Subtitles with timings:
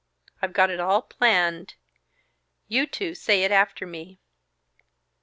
[0.41, 1.75] I've got it all planned.
[2.67, 4.19] You two say it after me."